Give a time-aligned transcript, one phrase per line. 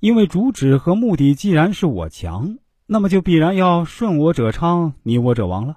[0.00, 5.76] 因为主旨和目的既然是我强，那么就必然要顺我者昌，逆我者亡了。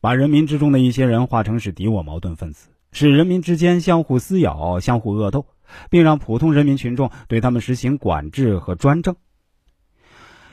[0.00, 5.46] 把人民之中的一些人化成是敌我矛盾分子，使人民之间相互撕咬、相互恶斗，
[5.90, 9.14] 并让普通人民群众对他们实行管制和专政，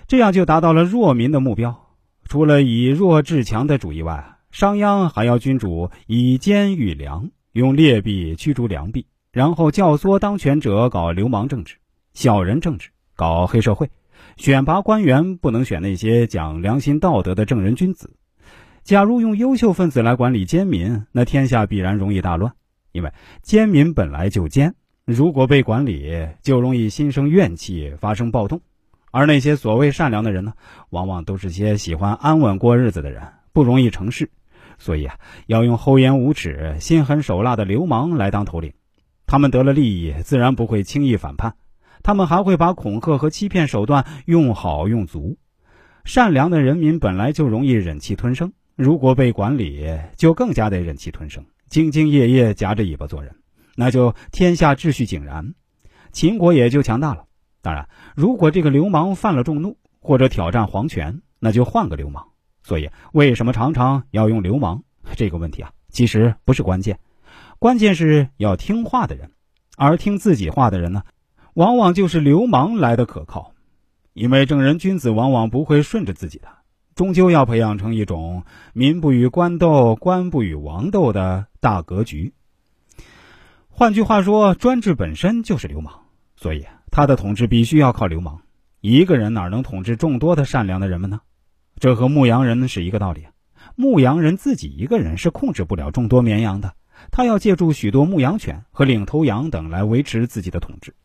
[0.07, 1.87] 这样就达到了弱民的目标。
[2.25, 11.77] 除了以弱制强的主义外，商鞅还要君主以奸御良，用劣币驱逐良币，然后教唆当权者搞流氓政治、
[12.13, 13.89] 小人政治，搞黑社会，
[14.37, 18.15] 选拔官员不能选那些讲良心道德的正人君子。
[18.81, 22.53] 假如用优秀分子来管理奸民，那天下必然容易大乱，
[22.93, 28.61] 因为奸民本来就奸，如果被管理，就容易心生怨气，发生暴动。
[29.11, 30.53] 而那些所谓善良的人呢，
[30.89, 34.31] 往往都是些喜欢安稳过日子的人，不容易成事，
[34.77, 38.71] 所以啊，要用厚颜无耻、心狠手辣的流氓来当头领。
[39.27, 41.55] 他们得了利益，自然不会轻易反叛，
[42.03, 45.37] 他们还会把恐吓和欺骗手段用好用足。
[46.05, 48.53] 善良的人民本来就容易忍气吞声。
[48.75, 53.35] 如果被管理，就更加得忍气吞声，兢兢业业夹着尾巴做人，
[53.75, 55.53] 那就天下秩序井然，
[56.13, 57.25] 秦国也就强大了。
[57.61, 62.27] 当然，如果这个流氓犯了众怒，或者挑战皇权，那就换个流氓。
[62.63, 64.83] 所以，为什么常常要用流氓
[65.17, 65.71] 这个问题啊？
[65.89, 66.99] 其实不是关键，
[67.59, 69.31] 关键是要听话的人，
[69.75, 71.03] 而听自己话的人呢，
[71.59, 73.51] 往往就是流氓来的可靠，
[74.13, 76.47] 因为正人君子往往不会顺着自己的。
[76.95, 82.33] 终究要培养成一种民不与官斗、官不与王斗的大格局。
[83.67, 85.91] 换句话说，专制本身就是流氓，
[86.37, 88.39] 所以他的统治必须要靠流氓。
[88.79, 91.19] 一个人哪能统治众多的善良的人们呢？
[91.77, 93.27] 这和牧羊人是一个道理。
[93.75, 96.73] 牧羊人自己一个人是控制不了众多绵羊的，
[97.11, 100.95] 他要借助许多牧羊犬和领头羊等来维持自己的统治。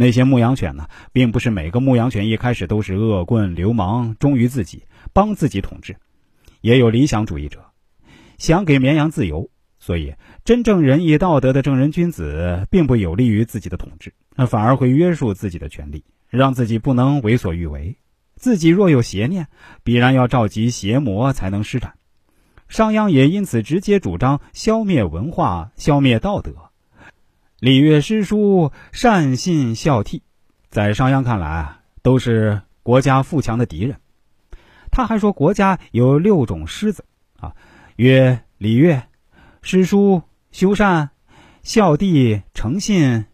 [0.00, 4.84] 那些牧羊犬呢，并不是每个牧羊犬一开始都是恶棍流氓，忠于自己。
[5.12, 5.96] 帮自己统治，
[6.60, 7.58] 也有理想主义者，
[8.38, 9.50] 想给绵羊自由。
[9.80, 10.14] 所以，
[10.44, 14.12] 真正仁义道德的正人君子，并不有利于自己的统治，
[14.46, 17.96] 反而会约束自己的权利，让自己不能为所欲为。
[18.36, 19.48] 自己若有邪念，
[19.82, 21.94] 必然要召集邪魔才能施展。
[22.68, 26.67] 商鞅也因此直接主张消灭文化，消灭道德。
[27.60, 30.20] 礼乐诗书、善信孝悌，
[30.68, 33.98] 在商鞅看来啊，都是国家富强的敌人。
[34.92, 37.04] 他还说，国家有六种狮子，
[37.40, 37.56] 啊，
[37.96, 39.02] 曰礼乐、
[39.60, 41.10] 诗书、修善、
[41.64, 43.24] 孝悌、诚信、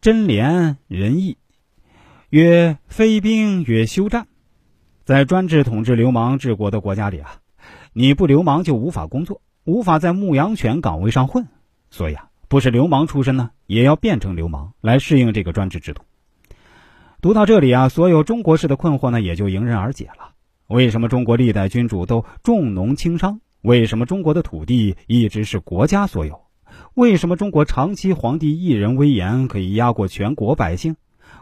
[0.00, 1.36] 贞廉、仁义。
[2.30, 4.28] 曰非兵，曰休战。
[5.04, 7.40] 在专制统治、流氓治国的国家里啊，
[7.92, 11.48] 你不流氓就无法工作，无法在牧羊犬岗位上混。
[11.90, 16.02] 所以啊，不是流氓出身呢，也要变成流氓来适应这个专制制度。
[17.22, 20.34] 读到这里啊，所有中国式的困惑呢，也就迎刃而解了。
[20.66, 23.40] 为什么中国历代君主都重农轻商？
[23.62, 26.42] 为什么中国的土地一直是国家所有？
[26.92, 30.96] 为什么中国长期皇帝一人威严可以压过全国百姓？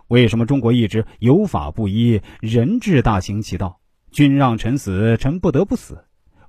[0.07, 3.81] 为什么中国一直有法不依，人治大行其道，
[4.13, 6.05] 君让臣死，臣不得不死？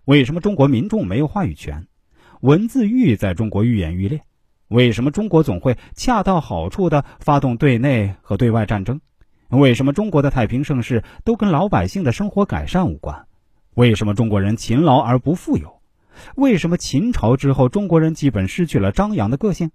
[0.06, 1.88] 为什么中国民众没有话语权？
[2.42, 4.22] 文字狱在中国愈演愈烈？
[4.72, 9.02] 为什么中国总会恰到好处地发动对内和对外战争？
[9.50, 13.28] 为什么中国的太平盛世都跟老百姓的生活改善无关？
[13.74, 15.82] 为什么中国人勤劳而不富有？
[16.36, 19.72] 为什么秦朝之后中国人基本失去了张扬的个性？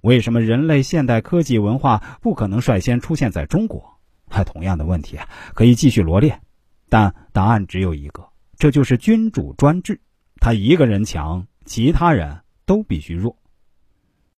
[0.00, 4.00] 为什么人类现代科技文化不可能率先出现在中国？
[4.28, 6.40] 还同样的问题啊，可以继续罗列，
[6.88, 8.26] 但答案只有一个，
[8.58, 10.00] 这就是君主专制，
[10.40, 13.36] 他一个人强，其他人都必须弱。